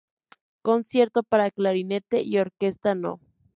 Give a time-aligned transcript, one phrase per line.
[0.63, 3.19] Concierto para clarinete y orquesta no.